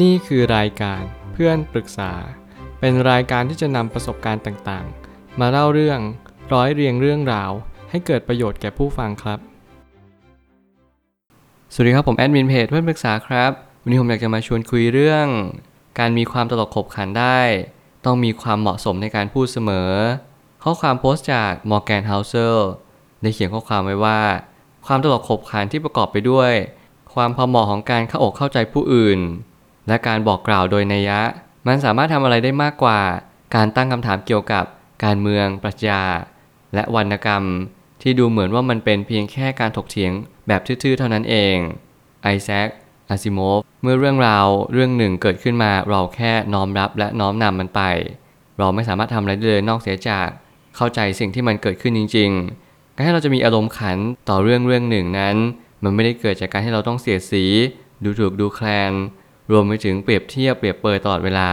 [0.00, 2.12] นี่คือรายการเพื่อนปรึกษา
[2.80, 6.00] เป็นรายการที่จะนำประสบการณ์ต่างๆ มาเล่าเรื่อง
[6.52, 7.50] ร้อยเรียงเรื่องราว
[7.90, 9.38] ให้เกิดประโยชน์แก่ผู้ฟังครับ
[11.72, 13.50] สวัสดีครับผมแอดมินเพจเพื่อนปรึกษาครับ
[13.82, 15.26] วันนี้ผมอยากจะมาชวนคุยเรื่อง
[15.98, 17.40] การมีความตลกขบขันได้
[18.04, 19.90] ต้องมีความเหมาะสมในการพูดเสมอ
[20.64, 22.68] ข้อความโพสต์จากมอร์แกนเฮาเซอร์
[23.22, 24.20] ได้เขียนข้อความไว้ว่า
[24.86, 26.52] ความตลกขบขันที่ประกอบไปด้วย
[27.14, 29.20] ความพอเหมาะของการเข้าอกเข้าใจผู้อื่น
[29.88, 31.20] และการบอกกล่าวโดยนัยยะ
[31.66, 33.00] มันสามารถทำอะไรได้มากกว่า
[33.54, 34.64] การตั้งคำถามเกี่ยวกับ
[35.04, 36.02] การเมือง ปรัชญา
[36.74, 37.44] และวรรณกรรม
[38.02, 40.12] ที่ดูเหมือนว่ามันเป็นเพียงแค่การถกเถียง
[40.48, 41.56] แบบทื่อๆเท่านั้นเอง
[42.22, 42.68] ไอแซค
[43.08, 47.82] อาซิโมฟเมื่อเรื่องราวเรื่องหนึ่งเกิดขึ้นมาเราแค่น้อมรับและน้อมนำมันไป
[48.58, 50.28] เราไม่สามารถทำอะไรได้เลยนอกเสียจาก
[50.76, 52.30] เข้าใจสิ่งที่มันเกิดขึ้นจริง
[52.64, 55.36] ๆ การให้เราจะมีอารมณ์ขันต่อเรื่องเรื่องหนึ่งนั้น
[55.82, 57.44] มันไม่ได้เกิดจากการที่เราต้องเสียสี
[58.04, 58.92] ดูถูกดูแคลน
[59.50, 61.50] รวมไปถึงเปรียบเทียบเปรียบเปรยตลอดเวลา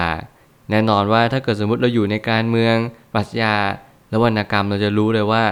[0.69, 2.75] แน่นอนว่าถ้าเกิดสมมติเราอยู่ในการเมือง
[3.13, 3.55] ปรัชญา
[4.09, 5.43] และวรรณกรรมเราจะรู้เลยว่า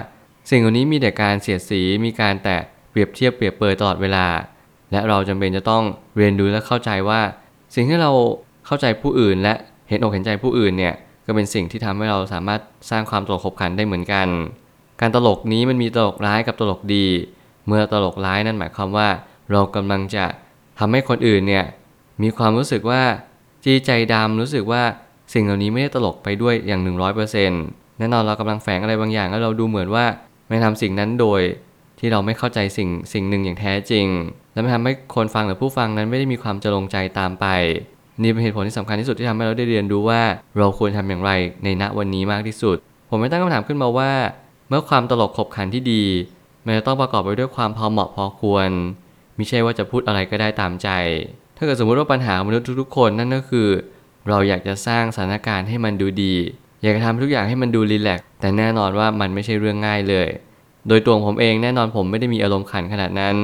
[0.50, 2.62] สิ่งเหล่านี้มีแต่การเสียดสีมีการแตะ
[2.92, 4.26] เปรียบเทียบเปรียบเปรยตลอดเวลา
[4.92, 5.84] และเราจำเป็นจะต้อง
[6.18, 7.22] เรียนรู้และเข้าใจว่า
[7.76, 8.12] สิ่งที่เรา
[8.66, 9.54] เข้าใจผู้อื่น และ
[9.90, 10.94] เห็นอกเห็นใจผู้อื่นเนี่ย
[11.26, 14.28] ก็เป็นสิ่งที่ทำให้เราสามารถสร้างความตลกขบขันได้เหมือนกัน
[15.02, 17.06] การตลกนี้มันมีตลกร้ายกับตลกดี
[17.68, 19.08] เมื่อตลกร้ายนั่นหมายความว่า
[19.52, 20.26] เรากำลังจะ
[20.80, 21.66] ทำให้คนอื่นเนี่ย
[22.22, 23.02] มีความรู้สึกว่า
[23.64, 24.84] จีใจดำรู้สึกว่า
[25.34, 26.82] สิ่งเหล่านี้ไม่ได้ตลกไปด้วยอย่าง
[27.40, 30.06] 100%แน่นอนเรากำลังแฝงอะไรบางอย่างแล้วเราดูเหมือนว่า
[30.48, 31.42] ไม่ทำสิ่งนั้นโดย
[32.00, 34.08] ที่เราไม่เข้าใจสิ่งสิ่งหนึ่งอย่างแท้จริง
[34.54, 37.46] และไม่ทำให้คนฟังหรือผู้ฟังนั้นไม่ได้มีความจะลงใจตามไป
[38.22, 40.22] นี่เป็นเหตุผลที่สำคัญที่สุดที่ทำให้เราได้เรียนรู้ว่า
[40.58, 41.32] เราควรทำอย่างไร
[41.64, 42.78] ในณวันนี้มากที่สุด
[43.10, 44.12] ผมไม่ตั้งคำถามขึ้นมาว่า
[44.70, 46.04] เมื่อความตลกขบขันที่ดี
[46.66, 48.70] มันจะต้องประกอบไปด้วยความพอเหมาะพอควร
[49.38, 50.90] มิใช่ว่าจะพูดอะไรก็ได้ตามใจ
[51.58, 53.68] ถ้าเกิดสมมติว่าปัญหามนุษย์ทุกๆคนนั่นก็คือ
[54.30, 56.36] เราอยากจะสร้างสถานการณ์ให้มันดูดี
[56.84, 60.28] อยากจะทำทุกอย่างให้มันดูรีแลกซ์แต่แน่นอนว่ามันไม่ใช่เรื่องง่ายเลย
[60.88, 63.36] โดยตัวผมเองแน่นอนผมไม่ได้มีอารมณ์ขันขนาดนั้น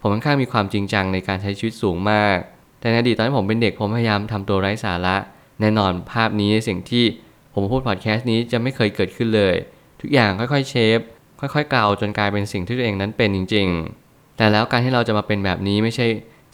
[0.00, 2.36] ผมค่อนข้างมีความจริงจังในการใช้ชีวิตสูงมาก
[2.80, 5.16] แต่ในอดีตตอนที่ผมเป็นเด็กผมพยายามทำตัวไร้สาระ
[5.60, 7.04] แน่นอนภาพนี้สิ่งที่
[7.54, 9.54] ผมพูดพอดแคสต์นี้จะไม่เคยเกิดขึ้นเลย
[10.00, 10.98] ทุกอย่างค่อยๆเชฟ
[11.40, 13.66] ค่อยๆกล่าวจนกลายเป็นสิ่งที่ตัวเองนั้นเป็นจริง
[14.02, 16.06] ๆ แต่แล้วการที่เราจะมาเป็นแบบนี้ไม่ใช่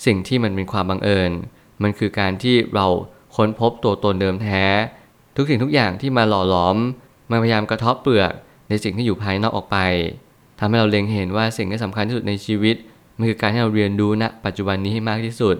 [0.06, 1.30] สิ่งที่มันเป็นความบังเอิญ
[1.82, 2.86] มันคือการที่เรา
[3.36, 4.64] ค้นพบตัวตนเดิมแท้
[5.36, 6.76] ทุกสิ่งทุกอย่างที่มาหล่อหลอม
[7.30, 8.32] มาพยายามกระทบเปลือก
[8.68, 9.78] ในสิ่งที่อยู่ภายนอกออกไป
[10.58, 12.76] ทำให้เราเล็งเห็นว่าสิ่งที่สำคัญที่สุดในชีวิต
[13.16, 15.56] มันคือการที่เราเรียนรู้ณปัจจุบันนี้ให้มากที่สุด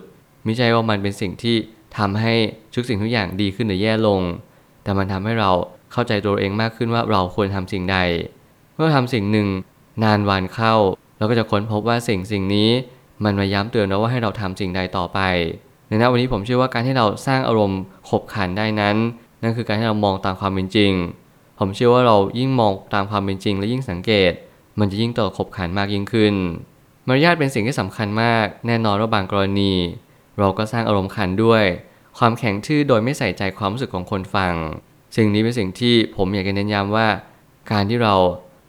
[0.47, 1.57] ม่ใช่ว่ามันเป็นสิ่งที่
[1.99, 2.35] ทำให้
[2.75, 4.21] ทุกสิ่งทุกอย่างดีขึ้นหรือแย่ลง
[4.83, 5.51] แต่มันทำให้เรา
[5.93, 7.99] เข้าใจตัวเองมากขึ้นว่าเราควรทำสิ่งใด
[8.75, 9.49] เมื่อทำสิ่งหนึ่ง
[10.05, 10.75] นานวันเข้า
[11.19, 12.71] เราก็จะค้นพบว่าสิ่งสิ่งนี้
[13.25, 15.21] มันมาย้ำเตือนเราว่าให้เราทำสิ่งใดต่อไป
[15.89, 18.97] ในณวันนี้ผมเชื่อว่าการที่เราสร้างอารมณ์ขบขันได้นั้น
[19.43, 20.93] นั่นคือการที่เรามองตามความเป็นจริง
[21.59, 24.33] ผมเชื่อว่าเรายิ่งมองตามความเป็นจริง และยิ่งสังเกต
[24.79, 26.35] มันจะยิ่งตลกขบขันมากยิ่งขึ้น
[27.07, 29.73] มารยาทเป็นสิ่งที่สำคัญมาก แน่นอนว่าบางกรณี
[30.39, 31.65] เราก็สร้างอารมณ์ขันด้วย
[32.19, 34.55] ความแข็งทื่อโดยไม่ใส่ใจความรู้สึกของคนฟัง
[35.17, 37.09] สิ่งนี้เป็นสิ่งที่ผมอยากจะเน้นย้ำว่า
[37.73, 38.15] การที่เรา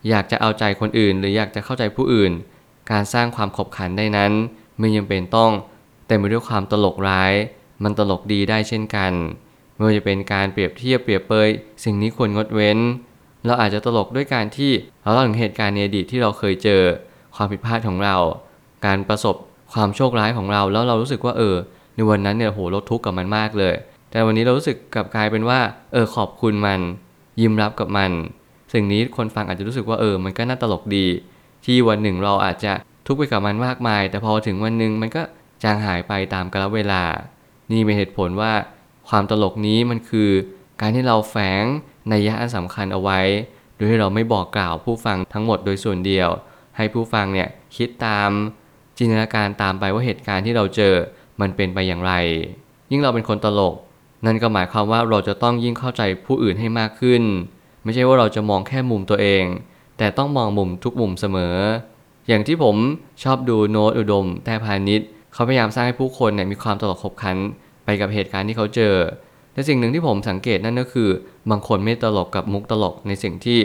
[0.09, 2.31] อยากจะเอาใจคนอื่น หรืออยากจะเข้าใจผู้อื่น
[2.91, 4.31] การสร้างความขบขันได้นั้น
[4.77, 5.51] ไม่ยังเป็นต้อง
[6.07, 7.33] เต็มไปด้วยความตลกร้าย
[7.83, 9.11] มันตลกดีได้เช่นกัน
[9.75, 11.49] ไม่ว่าจะเป็นการเปรียบเทียบเปรียบเปย
[11.83, 12.79] สิ่งนี้ควรงดเว้น
[13.45, 16.81] เราอาจจะตลกด้วยการที่เราเล่าถึงเหตุการณ์ในอดีตที่เราเคยเจอ
[17.35, 18.15] ความผิดพลาดของเรา
[18.85, 19.35] การประสบ
[19.73, 21.55] ความโชคร้ายของเราแล้วเรารู้สึกว่าเออ
[21.95, 23.73] ในวันนั้นเนี่ยโหเราทุกข์กับมันมากเลย
[24.11, 25.59] แต่วันนี้เรารู้สึกกลับกลายเป็นว่า
[25.93, 26.79] เออขอบคุณมัน
[27.41, 28.11] ยิ้มรับกับมัน
[28.73, 31.05] สิ่งนี้คนฟังอาจจะรู้สึกว่าเออ มันก็น่าตลกดี
[31.65, 32.73] ที่วันหนึ่งเราอาจจะ
[33.07, 35.21] ทุกข์ไปกับมันมากมาย แต่พอถึงวันหนึ่งมันก็
[35.63, 37.03] จางหายไปตามกาลเวลา
[37.71, 38.53] นี่เป็นเหตุผลว่า
[39.09, 40.29] ความตลกนี้มันคือ
[40.81, 41.63] การที่เราแฝง
[42.09, 43.19] ในยยะอันสำคัญเอาไว้
[43.75, 46.29] โดยที่เราไม่บอกกล่าวผู้ฟังทั้งหมดโดยส่วนเดียว
[46.77, 48.29] ให้ผู้ฟังเนี่ยคิดตาม
[48.97, 50.93] จินตนาการตามไปว่าเหตุการณ์ที่เราเจอ
[51.41, 52.13] มันเป็นไปอย่างไร
[52.91, 53.75] ยิ่งเราเป็นคนตลก
[54.25, 57.23] นั่นก็หมายความว่าเราจะต้องยิ่งเข้าใจผู้อื่นให้มากขึ้น
[57.83, 59.43] ไม่ใช่ว่าเราจะมองแค่มุมตัวเอง
[59.97, 61.55] แต่ต้องมองมุมทุกมุมเสมอ
[62.27, 62.75] อย่างที่ผม
[63.23, 67.37] ชอบดูโน้ตอุดม แต่พาณิชย์เขาพยายามสร้างให้ผู้คนเนี่ยมีความตลกขบขัน
[67.85, 68.95] ไปกับเหตุการณ์ที่เขาเจอ
[69.53, 71.09] และสิ่งหนึ่งที่ผมสังเกตนั่นก็คือ
[71.51, 73.59] บางคนไม่ตลกกับมุกตลกในสิ่งที่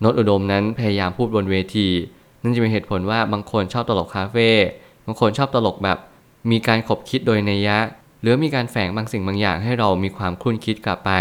[0.00, 1.88] โน้ตอุดมนั้นพยายามพูดบนเวที
[2.42, 4.48] นั่นจะเป็นเหตุผลว่าบางคนชอบตลกคาเฟ่
[5.06, 5.98] บางคนชอบตลกแบบ
[6.50, 7.78] มีการขบคิดโดยนัยยะ
[8.20, 11.12] หรือมีการแฝงบางสิ่งบางอย่างให้เรามีความคุ้นคิดกลับไป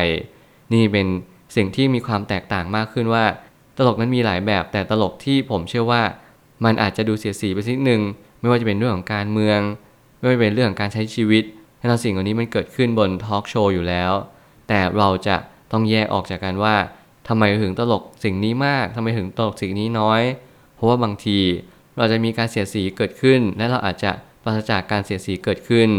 [0.74, 1.08] นี่เป็น
[1.56, 3.26] สิ่งที่มีความแตกต่างมากขึ้นว่า
[3.80, 6.02] ตลกนั้นมีหลายแบบ แต่ตลกที่ผมเชื่อว่า
[6.66, 8.02] มันอาจจะดูเสียสีไปนิดนึง
[8.40, 9.60] ไม่ว่าจะเป็นเรื่องของการเมือง
[10.20, 11.44] ไม่ว่าจะเป็นเรื่องของการใช้ชีวิต
[11.78, 14.12] แน่นอนสิ่งเหล่านี้มันเกิดขึ้นบนทอล์กโชว์อยู่แล้ว
[14.68, 15.36] แต่เราจะ
[15.72, 16.76] ต้องแยกออกจากกันว่า
[17.28, 20.22] ทำไมถึงตลกสิ่งนี้มากทำไมถึงตลกสิ่งนี้น้อย
[20.76, 21.40] เพราะว่าบางที
[21.98, 24.12] เราจะมีการเสียสีเกิดขึ้น และเราอาจจะ
[24.44, 25.90] ปราศจากการเสียสีเกิดขึ้น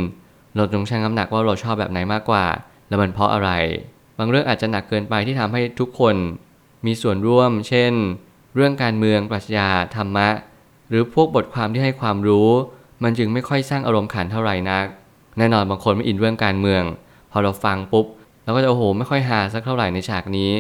[0.56, 2.44] เราต้องชั่งน้ำหนักว่าเราชอบแบบไหนมากกว่า
[2.88, 3.50] และมันเพราะอะไร
[4.19, 6.17] บางเรื่องอาจจะหนักเกินไปที่ทำให้ทุกคน
[6.87, 7.93] มีส่วนร่วม เช่น
[8.55, 10.29] เรื่องการเมืองปรัชญาธรรมะ
[10.88, 12.49] หรือพวกบทความที่ให้ความรู้
[13.03, 14.87] มันจึงไม่ค่อยสร้างอารมณ์ขันเท่าไหร่นัก
[15.38, 16.82] แน่นอนบางคนไม่อินเรื่องการเมือง
[17.31, 18.06] พอเราฟังปุ๊บ
[18.44, 20.53] เราก็จะโอ้โหไม่ค่อยหาสักเท่าไหร่ในฉากนี้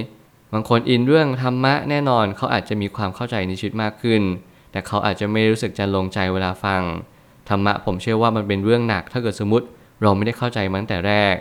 [0.52, 4.22] บางคนอินเรื่องธรรมะแน่นอนเขาอาจจะมีความเข้าใจในชีวิตมากขึ้น
[4.72, 6.82] แต่เขาอาจจะไม่รู้สึกจะลงใจเวลาฟัง
[7.48, 9.66] ธรรมะผมเชื่อว่ามันเป็นเรื่องหนัก ถ้าเกิดสมมติ
[10.02, 11.36] เราไม่ได้เข้าใจมันตั้งแต่แรก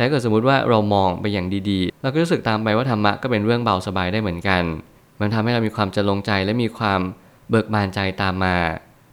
[0.00, 4.62] แต่ถ้าเกิดสมมติว่าเรามองไปอย่างดีๆ เราก็รู้สึกตามไปว่าธรรมะก็เป็นเรื่องเบาสบายได้เหมือนกัน
[5.20, 7.00] มันทำให้เรามีความจะลงใจและมีความ
[7.50, 8.56] เบิกบานใจตามมา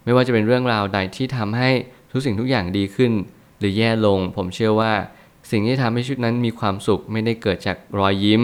[0.04, 1.70] ไม่ว่าจะเป็นเรื่องราวใดที่ทำให้
[2.12, 3.12] ทุกสิ่งทุกอย่างดีขึ้น
[3.58, 4.92] หรือแย่ลง ผมเชื่อว่า
[5.50, 8.42] สิ่งที่ทำให้ชุดนั้นมีความสุข ไม่ได้เกิดจากรอยยิ้ม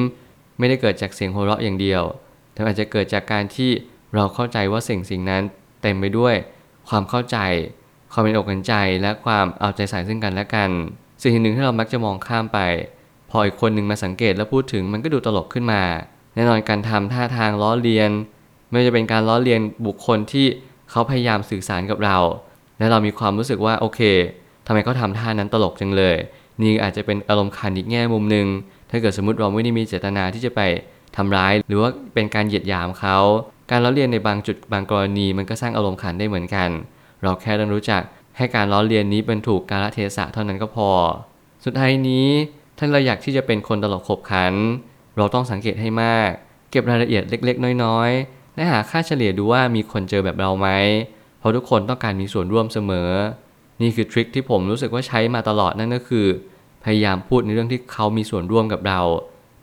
[0.59, 2.03] ไม่ได้เกิดจากเสียงหัวเราะอย่างเดียว
[2.53, 3.71] แต่อาจจะเกิดจากการที่
[4.15, 5.43] เราเข้าใจว่าสิ่งสิ่งนั้น
[5.83, 6.35] เต็มไปด้วย
[6.89, 7.39] ความเข้าใจ
[8.13, 10.71] ความเป็นอกเป็นใจและความเอาใจใส่ซึ่งกันและกัน
[11.25, 12.59] สิ่งหนึ่งที่เรามักจะมองข้ามไป
[13.31, 15.83] พออีกคนหนึ่งมาสังเกตและพูดถึงมันก็ดูตลกขึ้นมา
[16.35, 18.11] แน่นอนการทำท่าทางล้อเลียน
[18.71, 20.47] ไม่ว่าจะเป็นการล้อเลียนบุคคลที่
[20.91, 22.19] เขาพยายามสื่อสารกับเรา
[22.79, 24.01] และเรามีความรู้สึกว่าโอเค
[24.67, 26.17] ทำไมเขาทำท่านั้นตลกจังเลย
[26.61, 28.47] นี่อาจจะเป็นอารมณ์ขันอีกแง่มุมหนึ่ง
[28.91, 30.61] ถ้าเกิดสมมติเราไม่ได้มีเจตนาที่จะไป
[31.17, 33.19] ทำร้าย หรือว่าเป็นการเหยียดหยามเขา
[33.71, 36.69] การล้อเลียนในบางจุดบางกรณีมันก็สร้างอารมณ์ขันได้เหมือนกัน
[37.23, 38.03] เราแค่ต้องรู้จัก
[38.37, 40.91] ให้การล้อเลียนนี้เป็นถูกกาลเทศะเท่านั้นก็พอ
[41.65, 42.29] สุดท้ายนี้
[42.79, 44.55] ถ้านเราอยากที่จะเป็นคนตลกขบขัน
[45.17, 46.31] เราต้องสังเกตให้มาก
[46.71, 50.69] เก็บรายละเอียดเล็ก ๆ น้อยๆ และหาค่าเฉลี่ยดูว่ามีคนเจอแบบเราไหม
[51.39, 53.11] เพราะทุกคนต้องการมีส่วนร่วมเสมอ
[53.83, 56.27] นี่คือทริคที่ผมรู้สึกว่าใช้มาตลอดนั่นก็คือ
[56.85, 59.01] พยายามพูดในเรื่องที่เขามีส่วนร่วมกับเรา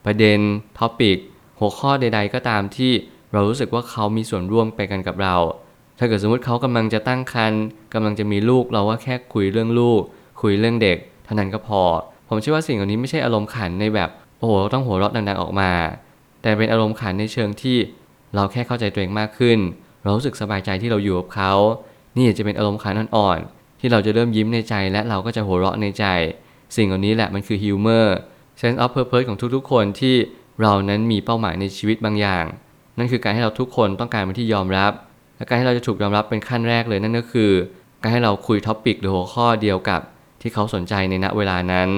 [0.06, 0.40] ประเด็น
[0.80, 1.18] ท็อปิก
[1.60, 2.92] หัวข้อใด ๆ ก็ตามที่
[3.34, 5.36] เรารู้สึกว่าเขามีส่วนร่วมไปกันกับเรา
[6.04, 7.64] ถ้าเกิดสมมติเขากำลังจะตั้งครรภ์
[7.94, 10.02] กำลังจะมีลูกเราว่าแค่คุยเรื่องลูก
[10.42, 11.82] คุยเรื่องเด็กเท่านั้นก็พอ
[12.28, 15.72] ผมเชื่อว่าสิ่งเหล่านี้ไม่ใช่อารมณ์ขันในแบบโอ้โหต้องหัวเราะดังๆออกมา
[16.42, 17.78] แต่เป็นอารมณ์ขันในเชิงที่
[18.36, 19.58] เราแค่เข้าใจตัวเองมากขึ้น
[20.04, 21.54] เรารู้สึกสบายใจที่เราอยู่กับเขา
[22.16, 26.06] นี่จะเป็นอารมณ์ขันอ่อนๆที่เราจะเริ่มยิ้มในใจและเราก็จะหัวเราะในใจ
[26.76, 28.16] สิ่งเหล่านี้แหละมันคือฮิวเมอร์
[28.60, 30.16] sense of purpose ของทุกๆ คนที่
[30.62, 32.46] เรานั้นมีเป้าหมายในชีวิตบางอย่าง
[32.98, 34.94] นั่นคือการให้เราทุกคนต้องการเป็นที่ยอมรับ
[35.42, 37.52] และการให้เราจะถูกยอมรับเป็นขั้นแรกเลยนั่นก็คือ
[38.02, 40.02] การให้เราคุยท็อปิกหรือหัวข้อเดียวกับ
[40.42, 41.90] ที่เขาสนใจในณเวลานั้น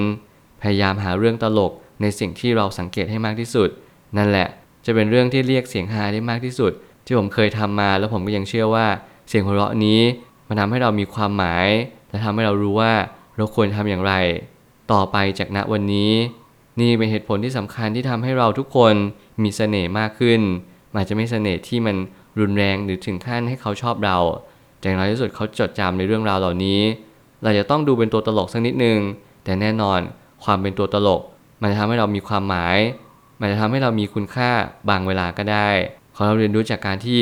[0.61, 3.69] พยายามหาเรื่องตลกในสิ่งที่เราสังเกตให้มากที่สุด
[4.17, 4.47] นั่นแหละ
[4.85, 6.71] จะเป็นเรื่องที่เรียกเสียงฮาได้มากที่สุด
[7.05, 8.87] ที่ผมเคยทำมาแล้วผมก็ยังเชื่อว่า
[9.29, 9.99] เสียงหัวเราะนี้
[10.47, 11.67] มันทำให้เรามีความหมาย
[12.09, 12.93] และทำให้เรารู้ว่า
[13.37, 14.13] เราควรทำอย่างไร
[14.91, 16.11] ต่อไปจากณวันนี้
[16.79, 18.93] นี่เป็นเหตุผลที่สำคัญที่ทำให้เราทุกคน
[19.43, 20.41] มีเสน่ห์มากขึ้น
[20.91, 21.95] มันอาจจะไม่เสน่ห์ที่มัน
[22.39, 24.17] รุนแรงหรือถึงขั้นให้เขาชอบเรา
[24.79, 26.81] แต่อย่างน้อยที่สุดเขาจดจำในเรื่องราวเหล่านี้
[27.43, 28.99] เราจะต้องดูเป็นตัวตลกสักนิดนึง
[29.43, 29.99] แต่แน่นอน
[30.43, 31.21] ความเป็นตัวตลก
[31.61, 32.77] มันจะทำให้เรามีความหมาย
[33.39, 34.51] มันจะทำให้เรามีคุณค่า
[34.89, 35.69] บางเวลาก็ได้
[36.15, 37.19] ขอเราเรียนรู้จากการที่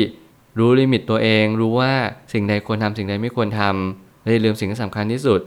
[0.58, 1.92] รู้ลิมิตตัวเอง รู้ว่า
[2.32, 5.40] สิ่งใดควรทำสิ่งใดไม่ควรทำและอย่าลืมสิ่งที่สำคัญที่สุด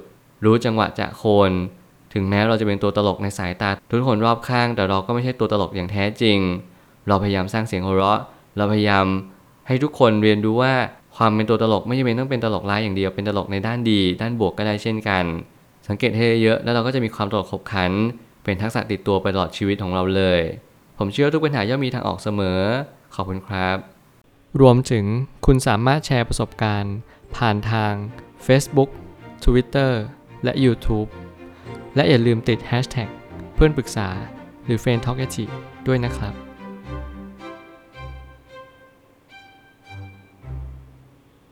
[0.46, 1.52] รู้จังหวะจะโคน
[2.14, 6.38] ถึงแม้เราจะเป็นตัวตลกในสายตา ทุกคนรอบข้าง แต่เราก็ไม่ใช่ตัวตลกอย่างแท้จริง
[7.08, 8.20] เราพยายามสร้างเสียงหัวเราะ
[8.58, 9.06] เราพยายาม
[9.68, 10.74] ให้ทุกคนเรียนรู้ว่า
[11.18, 15.26] ความเป็นตัวตลกไม่จำเป็นต้องเป็นตลกร้ายอย่างเดียวเป็นตลกในด้านดี ด้านบวกก็ได้เช่นกัน
[15.88, 17.92] สังเกตให้เยอะแล้วเราก็จะมีความตลกขบขัน
[18.44, 20.42] เป็นทักษะติดตัวไปตลอดชีวิตของเราเลย
[20.98, 22.60] ผมเชื่อทุกปัญหาย่อมมีทางออกเสมอ
[23.16, 23.78] ขอบคุณครับ
[24.62, 25.06] รวมถึง
[25.46, 26.96] คุณสามารถแชร์ประสบการณ์
[27.36, 27.94] ผ่านทาง
[28.48, 28.90] Facebook
[29.44, 29.92] Twitter
[30.44, 31.10] และ YouTube
[31.96, 33.10] และอย่าลืมติด Hashtag
[33.56, 34.10] เพื่อนปรึกษา
[34.66, 35.20] หรือ f r ร e n d t a l k
[35.88, 36.45] ด้วยนะครับ